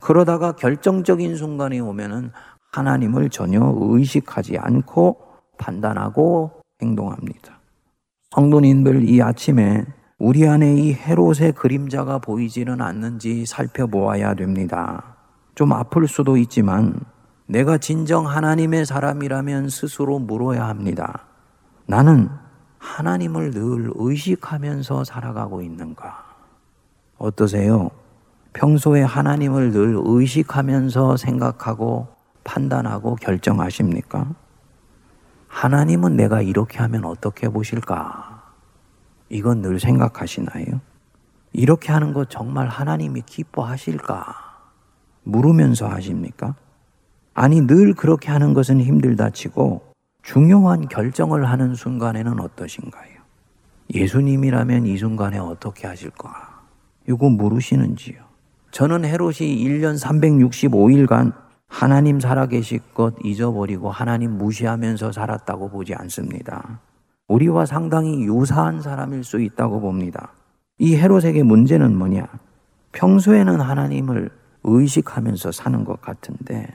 [0.02, 2.32] 그러다가 결정적인 순간이 오면은
[2.74, 5.18] 하나님을 전혀 의식하지 않고
[5.58, 6.52] 판단하고
[6.82, 7.60] 행동합니다.
[8.32, 9.86] 성도님들 이 아침에
[10.18, 15.18] 우리 안에 이 헤롯의 그림자가 보이지는 않는지 살펴보아야 됩니다.
[15.55, 16.97] 좀 아플 수도 있지만
[17.47, 21.26] 내가 진정 하나님의 사람이라면 스스로 물어야 합니다.
[21.86, 22.30] 나는
[22.80, 26.24] 하나님을 늘 의식하면서 살아가고 있는가?
[27.18, 27.91] 어떠세요?
[28.53, 32.07] 평소에 하나님을 늘 의식하면서 생각하고
[32.45, 34.28] 판단하고 결정하십니까?
[35.49, 38.35] 하나님은 내가 이렇게 하면 어떻게 보실까?
[39.30, 40.82] 이건 늘 생각하시나요?
[41.54, 44.36] 이렇게 하는 것 정말 하나님이 기뻐하실까?
[45.24, 46.56] 물으면서 하십니까?
[47.34, 53.16] 아니, 늘 그렇게 하는 것은 힘들다 치고 중요한 결정을 하는 순간에는 어떠신가요?
[53.94, 56.64] 예수님이라면 이 순간에 어떻게 하실까?
[57.08, 58.24] 이거 물으시는지요?
[58.72, 61.34] 저는 헤롯이 1년 365일간
[61.68, 66.80] 하나님 살아계실 것 잊어버리고 하나님 무시하면서 살았다고 보지 않습니다.
[67.28, 70.32] 우리와 상당히 유사한 사람일 수 있다고 봅니다.
[70.78, 72.28] 이 헤롯에게 문제는 뭐냐?
[72.92, 74.30] 평소에는 하나님을
[74.64, 76.68] 의식하면서 사는 것 같은데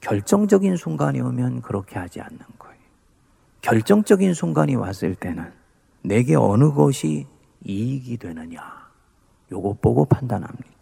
[0.00, 2.76] 결정적인 순간이 오면 그렇게 하지 않는 거예요.
[3.60, 5.52] 결정적인 순간이 왔을 때는
[6.02, 7.26] 내게 어느 것이
[7.64, 8.60] 이익이 되느냐,
[9.52, 10.72] 요것 보고 판단합니다.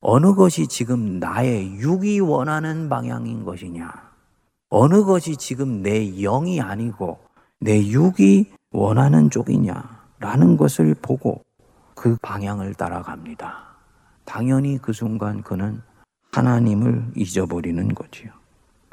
[0.00, 3.92] 어느 것이 지금 나의 육이 원하는 방향인 것이냐?
[4.68, 7.20] 어느 것이 지금 내 영이 아니고
[7.62, 10.02] 내 육이 원하는 쪽이냐?
[10.18, 11.42] 라는 것을 보고
[11.94, 13.54] 그 방향을 따라갑니다.
[14.24, 15.80] 당연히 그 순간 그는
[16.32, 18.32] 하나님을 잊어버리는 거지요.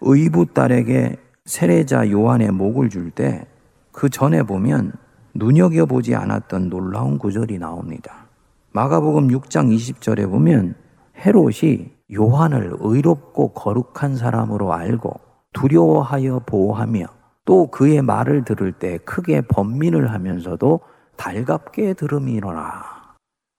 [0.02, 3.46] 의부 딸에게 세례자 요한의 목을 줄 때
[3.92, 4.94] 그 전에 보면
[5.34, 8.28] 눈여겨보지 않았던 놀라운 구절이 나옵니다.
[8.72, 10.76] 마가복음 6장 20절에 보면
[11.18, 15.20] 헤롯이 요한을 의롭고 거룩한 사람으로 알고
[15.54, 17.08] 두려워하여 보호하며
[17.50, 20.82] 또 그의 말을 들을 때 크게 번민을 하면서도
[21.16, 23.16] 달갑게 들음이로라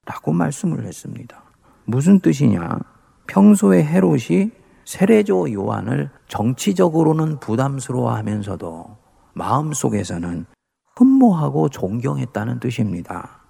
[0.06, 1.42] 라고 말씀을 했습니다.
[1.86, 2.78] 무슨 뜻이냐?
[3.26, 4.52] 평소에 헤롯이
[4.84, 8.96] 세례조 요한을 정치적으로는 부담스러워 하면서도
[9.32, 10.46] 마음속에서는
[10.94, 13.40] 흠모하고 존경했다는 뜻입니다.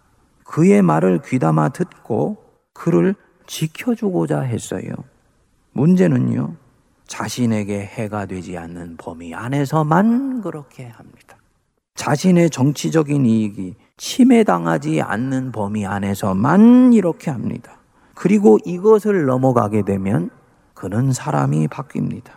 [0.46, 2.38] 그의 말을 귀담아 듣고
[2.72, 3.14] 그를
[3.46, 4.90] 지켜주고자 했어요.
[5.72, 6.54] 문제는요,
[7.10, 11.36] 자신에게 해가 되지 않는 범위 안에서만 그렇게 합니다.
[11.96, 17.78] 자신의 정치적인 이익이 침해당하지 않는 범위 안에서만 이렇게 합니다.
[18.14, 20.30] 그리고 이것을 넘어가게 되면
[20.72, 22.30] 그는 사람이 바뀝니다.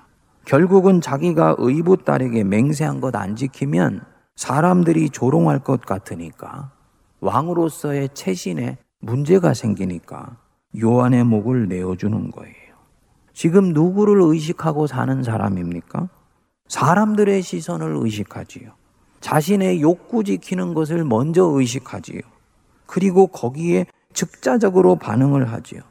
[0.45, 4.01] 결국은 자기가 의붓 딸에게 맹세한 것 안 지키면
[4.35, 6.71] 사람들이 조롱할 것 같으니까
[7.19, 10.35] 왕으로서의 체신에 문제가 생기니까
[10.81, 12.62] 요한의 목을 내어주는 거예요.
[13.33, 16.07] 지금 누구를 의식하고 사는 사람입니까?
[16.67, 18.71] 사람들의 시선을 의식하지요.
[19.19, 22.21] 자신의 욕구 지키는 것을 먼저 의식하지요.
[22.85, 25.81] 그리고 거기에 즉자적으로 반응을 하지요.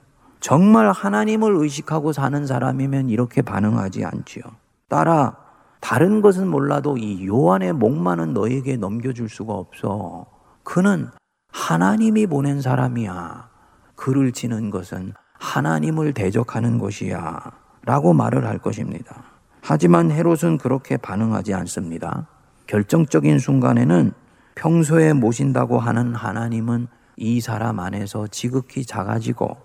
[0.40, 4.42] 정말 하나님을 의식하고 사는 사람이면 이렇게 반응하지 않지요.
[4.88, 5.36] 따라
[5.80, 10.26] 다른 것은 몰라도 이 요한의 목만은 너에게 넘겨줄 수가 없어.
[10.62, 11.08] 그는
[11.52, 13.48] 하나님이 보낸 사람이야.
[13.96, 15.12] 글을 치는 것은
[15.42, 17.40] 하나님을 대적하는 것이야.
[17.84, 19.24] 라고 말을 할 것입니다.
[19.60, 22.28] 하지만 헤롯은 그렇게 반응하지 않습니다.
[22.68, 24.12] 결정적인 순간에는
[24.54, 26.86] 평소에 모신다고 하는 하나님은
[27.16, 29.56] 이 사람 안에서 지극히 작아지고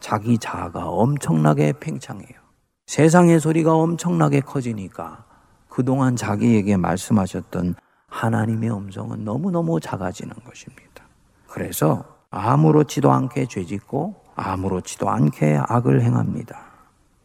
[0.00, 2.38] 자기 자아가 엄청나게 팽창해요.
[2.86, 5.26] 세상의 소리가 엄청나게 커지니까
[5.68, 7.74] 그동안 자기에게 말씀하셨던
[8.08, 11.04] 하나님의 음성은 너무너무 작아지는 것입니다.
[11.46, 16.58] 그래서 아무렇지도 않게 죄짓고 아무렇지도 않게 악을 행합니다.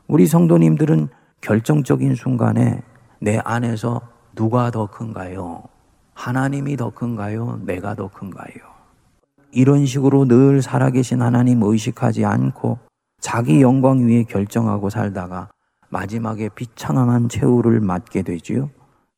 [0.07, 1.09] 우리 성도님들은
[1.41, 2.81] 결정적인 순간에
[3.19, 4.01] 내 안에서
[4.33, 5.63] 누가 더 큰가요?
[6.13, 7.59] 하나님이 더 큰가요?
[7.65, 8.71] 내가 더 큰가요?
[9.51, 12.79] 이런 식으로 늘 살아계신 하나님 의식하지 않고
[13.19, 15.49] 자기 영광 위에 결정하고 살다가
[15.89, 18.69] 마지막에 비창함한 최후를 맞게 되지요.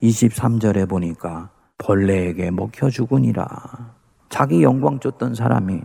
[0.01, 3.47] 23절에 보니까 벌레에게 먹혀 죽으니라.
[4.29, 5.81] 자기 영광 쫓던 사람이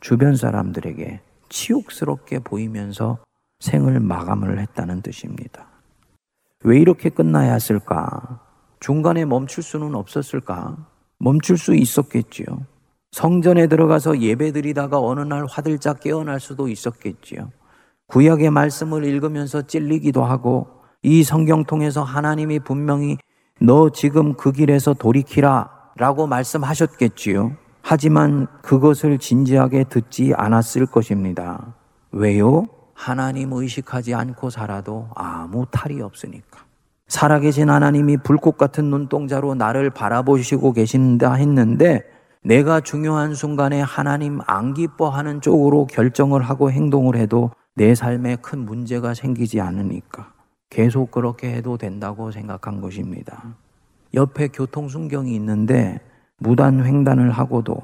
[0.00, 1.20] 주변 사람들에게
[1.54, 3.18] 치욕스럽게 보이면서
[3.60, 5.68] 생을 마감을 했다는 뜻입니다.
[6.64, 8.40] 왜 이렇게 끝나야 했을까?
[8.80, 10.76] 중간에 멈출 수는 없었을까?
[11.18, 12.46] 멈출 수 있었겠지요.
[13.12, 17.52] 성전에 들어가서 예배드리다가 어느 날 화들짝 깨어날 수도 있었겠지요.
[18.08, 20.66] 구약의 말씀을 읽으면서 찔리기도 하고
[21.02, 23.16] 이 성경 통해서 하나님이 분명히
[23.60, 27.63] 너 지금 그 길에서 돌이키라 라고 말씀하셨겠지요.
[27.86, 31.74] 하지만 그것을 진지하게 듣지 않았을 것입니다.
[32.12, 32.66] 왜요?
[32.94, 36.64] 하나님 의식하지 않고 살아도 아무 탈이 없으니까.
[37.08, 42.04] 살아계신 하나님이 불꽃 같은 눈동자로 나를 바라보시고 계신다 했는데
[42.42, 49.12] 내가 중요한 순간에 하나님 안 기뻐하는 쪽으로 결정을 하고 행동을 해도 내 삶에 큰 문제가
[49.12, 50.32] 생기지 않으니까
[50.70, 53.44] 계속 그렇게 해도 된다고 생각한 것입니다.
[54.14, 56.00] 옆에 교통순경이 있는데
[56.38, 57.80] 무단 횡단을 하고도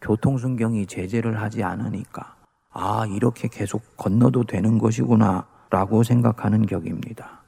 [0.00, 2.36] 교통순경이 제재를 하지 않으니까
[2.70, 7.42] 아, 이렇게 계속 건너도 되는 것이구나 라고 생각하는 격입니다.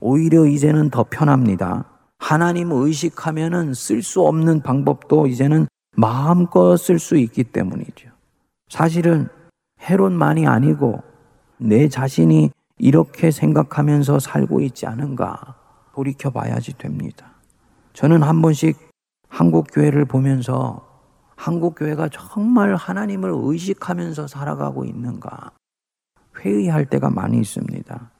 [0.00, 1.84] 오히려 이제는 더 편합니다.
[2.18, 8.10] 하나님 의식하면은 쓸 수 없는 방법도 이제는 마음껏 쓸 수 있기 때문이죠.
[8.68, 9.28] 사실은
[9.82, 11.02] 헤롯만이 아니고
[11.58, 15.56] 내 자신이 이렇게 생각하면서 살고 있지 않은가
[15.94, 17.32] 돌이켜 봐야지 됩니다.
[17.92, 18.87] 저는 한 번씩
[19.28, 20.86] 한국 교회를 보면서
[21.36, 25.52] 한국 교회가 정말 하나님을 의식하면서 살아가고 있는가
[26.40, 28.10] 회의할 때가 많이 있습니다.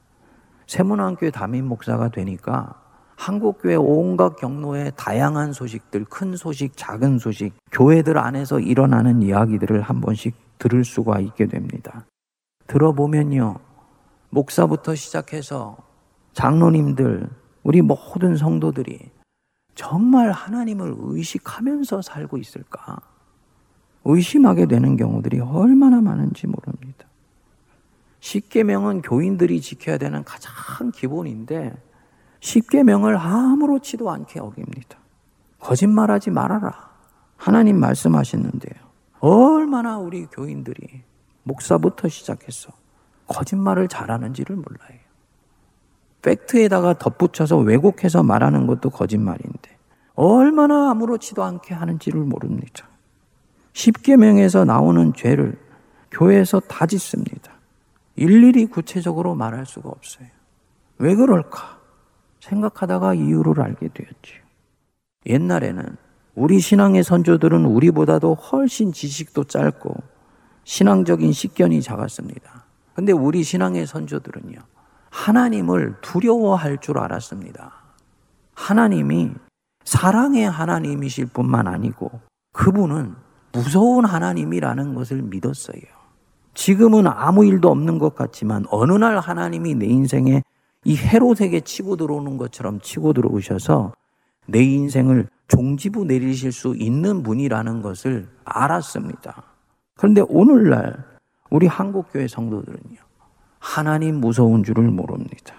[0.67, 2.75] 세문안교회 담임 목사가 되니까
[3.17, 10.35] 한국교회 온갖 경로의 다양한 소식들, 큰 소식, 작은 소식, 교회들 안에서 일어나는 이야기들을 한 번씩
[10.57, 12.05] 들을 수가 있게 됩니다.
[12.67, 13.55] 들어보면요,
[14.29, 15.75] 목사부터 시작해서
[16.31, 17.27] 장로님들,
[17.63, 19.11] 우리 모든 성도들이
[19.79, 22.99] 정말 하나님을 의식하면서 살고 있을까?
[24.03, 27.07] 의심하게 되는 경우들이 얼마나 많은지 모릅니다.
[28.19, 31.81] 십계명은 교인들이 지켜야 되는 가장 기본인데
[32.41, 34.97] 십계명을 아무렇지도 않게 어깁니다.
[35.59, 36.89] 거짓말하지 말아라.
[37.37, 38.83] 하나님 말씀하셨는데요.
[39.21, 41.03] 얼마나 우리 교인들이
[41.43, 42.73] 목사부터 시작해서
[43.27, 44.98] 거짓말을 잘하는지를 몰라요.
[46.21, 49.77] 팩트에다가 덧붙여서 왜곡해서 말하는 것도 거짓말인데
[50.15, 52.89] 얼마나 아무렇지도 않게 하는지를 모릅니다.
[53.73, 55.57] 십계명에서 나오는 죄를
[56.11, 57.53] 교회에서 다 짓습니다.
[58.15, 60.27] 일일이 구체적으로 말할 수가 없어요.
[60.97, 61.79] 왜 그럴까?
[62.41, 64.41] 생각하다가 이유를 알게 되었지요.
[65.25, 65.95] 옛날에는
[66.35, 69.95] 우리 신앙의 선조들은 우리보다도 훨씬 지식도 짧고
[70.63, 72.65] 신앙적인 식견이 작았습니다.
[72.93, 74.59] 근데 우리 신앙의 선조들은요,
[75.09, 77.71] 하나님을 두려워할 줄 알았습니다.
[78.53, 79.31] 하나님이
[79.83, 82.11] 사랑의 하나님이실 뿐만 아니고
[82.53, 83.15] 그분은
[83.51, 85.81] 무서운 하나님이라는 것을 믿었어요.
[86.53, 90.43] 지금은 아무 일도 없는 것 같지만 어느 날 하나님이 내 인생에
[90.85, 93.93] 이 해로색에 치고 들어오는 것처럼 치고 들어오셔서
[94.45, 99.43] 내 인생을 종지부 내리실 수 있는 분이라는 것을 알았습니다.
[99.95, 101.03] 그런데 오늘날
[101.49, 102.97] 우리 한국교회 성도들은요,
[103.59, 105.55] 하나님 무서운 줄을 모릅니다.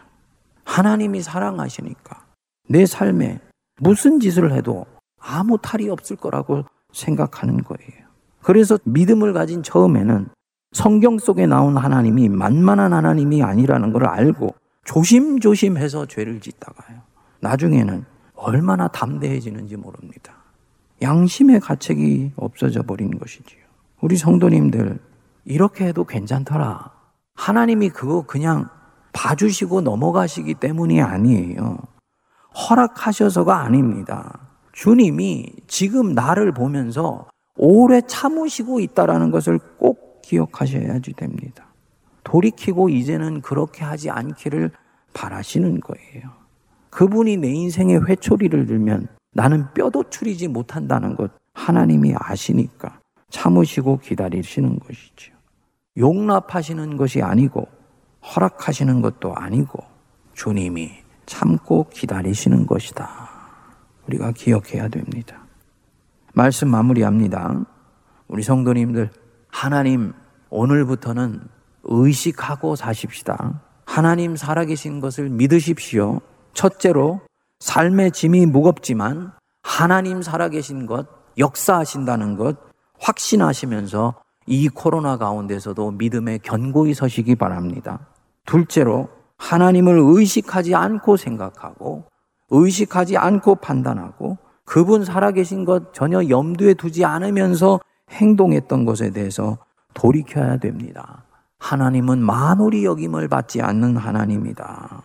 [0.64, 2.24] 하나님이 사랑하시니까
[2.68, 3.40] 내 삶에
[3.78, 4.86] 무슨 짓을 해도
[5.18, 8.06] 아무 탈이 없을 거라고 생각하는 거예요.
[8.42, 10.28] 그래서 믿음을 가진 처음에는
[10.72, 17.00] 성경 속에 나온 하나님이 만만한 하나님이 아니라는 걸 알고 조심조심해서 죄를 짓다가요.
[17.40, 20.34] 나중에는 얼마나 담대해지는지 모릅니다.
[21.02, 23.60] 양심의 가책이 없어져 버린 것이지요.
[24.00, 24.98] 우리 성도님들,
[25.44, 26.90] 이렇게 해도 괜찮더라.
[27.34, 28.68] 하나님이 그거 그냥
[29.12, 31.78] 봐주시고 넘어가시기 때문이 아니에요.
[32.54, 34.38] 허락하셔서가 아닙니다.
[34.72, 41.66] 주님이 지금 나를 보면서 오래 참으시고 있다라는 것을 꼭 기억하셔야지 됩니다.
[42.24, 44.70] 돌이키고 이제는 그렇게 하지 않기를
[45.12, 46.30] 바라시는 거예요.
[46.90, 53.00] 그분이 내 인생에 회초리를 들면 나는 뼈도 추리지 못한다는 것 하나님이 아시니까
[53.30, 55.32] 참으시고 기다리시는 것이죠.
[56.00, 57.68] 용납하시는 것이 아니고
[58.34, 59.78] 허락하시는 것도 아니고
[60.34, 60.90] 주님이
[61.26, 63.28] 참고 기다리시는 것이다.
[64.08, 65.44] 우리가 기억해야 됩니다.
[66.34, 67.64] 말씀 마무리합니다.
[68.26, 69.10] 우리 성도님들,
[69.48, 70.12] 하나님,
[70.48, 71.40] 오늘부터는
[71.84, 73.60] 의식하고 사십시다.
[73.84, 76.20] 하나님 살아계신 것을 믿으십시오.
[76.54, 77.20] 첫째로,
[77.60, 79.32] 삶의 짐이 무겁지만
[79.62, 81.06] 하나님 살아계신 것,
[81.38, 82.56] 역사하신다는 것
[82.98, 84.14] 확신하시면서
[84.50, 88.08] 이 코로나 가운데서도 믿음에 견고히 서시기 바랍니다.
[88.46, 92.02] 둘째로, 하나님을 의식하지 않고 생각하고,
[92.50, 97.78] 의식하지 않고 판단하고, 그분 살아계신 것 전혀 염두에 두지 않으면서
[98.10, 99.56] 행동했던 것에 대해서
[99.94, 101.22] 돌이켜야 됩니다.
[101.60, 105.02] 하나님은 만홀이 여김을 받지 않는 하나님이다.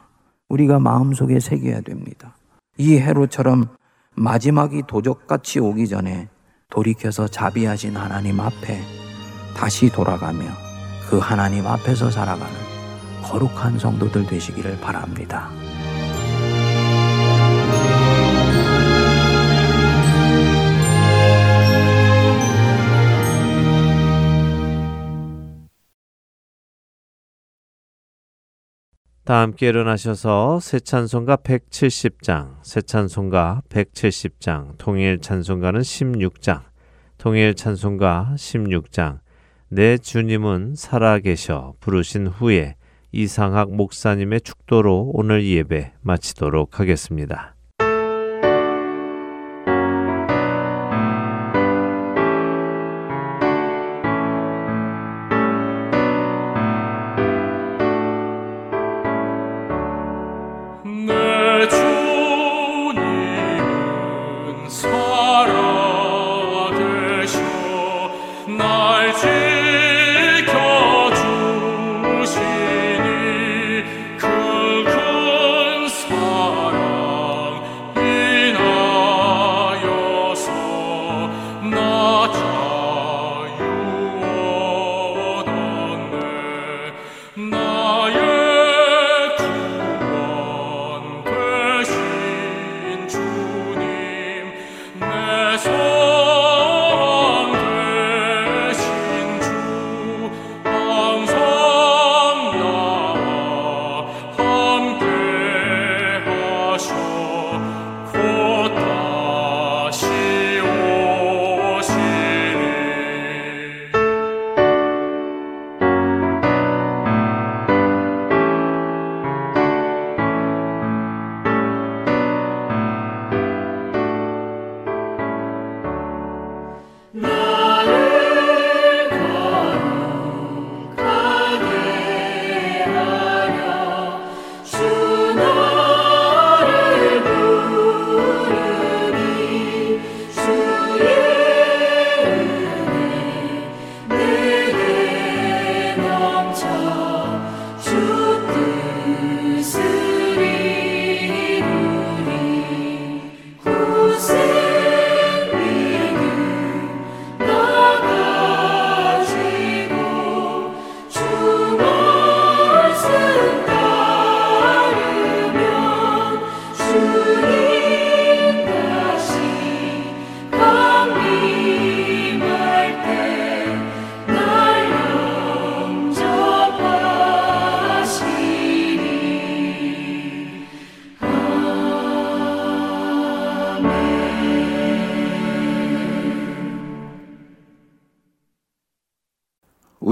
[0.50, 2.36] 우리가 마음속에 새겨야 됩니다.
[2.80, 3.66] 이 해로처럼
[4.16, 6.30] 마지막이 도적같이 오기 전에
[6.72, 9.05] 돌이켜서 자비하신 하나님 앞에
[9.56, 10.45] 다시 돌아가며
[11.10, 12.53] 그 하나님 앞에서 살아가는
[13.24, 15.49] 거룩한 성도들 되시기를 바랍니다.
[29.24, 36.62] 다 함께 일어나셔서 새 찬송가 170장, 새 찬송가 170장, 통일 찬송가는 16장,
[37.18, 39.24] 통일 찬송가 16장,
[39.76, 42.78] 내 주님은 살아계셔 부르신 후에
[43.11, 47.55] 이상학 목사님의 축도로 오늘 예배 마치도록 하겠습니다.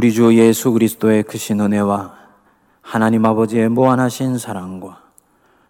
[0.03, 2.13] 우리 주 예수 그리스도의 크신 은혜와
[2.81, 5.01] 하나님 아버지의 무한하신 사랑과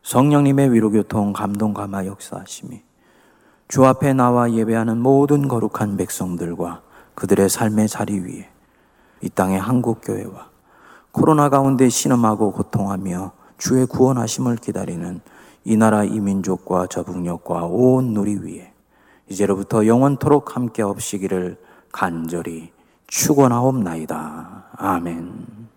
[0.01, 2.81] 성령님의 위로교통 감동 감화 역사하심이
[3.67, 6.81] 주 앞에 나와 예배하는 모든 거룩한 백성들과
[7.13, 8.49] 그들의 삶의 자리 위에
[9.21, 10.49] 이 땅의 한국교회와
[11.11, 15.21] 코로나 가운데 신음하고 고통하며 주의 구원하심을 기다리는
[15.63, 18.73] 이 나라 이민족과 저북녘과 온 누리 위에
[19.29, 21.57] 이제로부터 영원토록 함께 없시기를
[21.91, 22.71] 간절히
[23.13, 24.71] 축원하옵나이다.
[24.75, 25.69] 아멘.